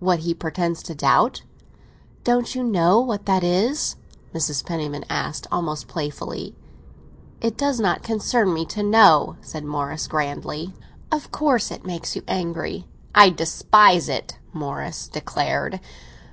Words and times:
"What 0.00 0.18
he 0.18 0.34
pretends 0.34 0.82
to 0.82 0.96
doubt?" 0.96 1.42
"Don't 2.24 2.56
you 2.56 2.64
know 2.64 2.98
what 2.98 3.24
that 3.26 3.44
is?" 3.44 3.94
Mrs. 4.34 4.66
Penniman 4.66 5.04
asked 5.08 5.46
almost 5.52 5.86
playfully. 5.86 6.56
"It 7.40 7.56
does 7.56 7.78
not 7.78 8.02
concern 8.02 8.52
me 8.52 8.66
to 8.66 8.82
know," 8.82 9.36
said 9.42 9.62
Morris 9.64 10.08
grandly. 10.08 10.74
"Of 11.12 11.30
course 11.30 11.70
it 11.70 11.86
makes 11.86 12.16
you 12.16 12.24
angry." 12.26 12.88
"I 13.14 13.30
despise 13.30 14.08
it," 14.08 14.40
Morris 14.52 15.06
declared. 15.06 15.78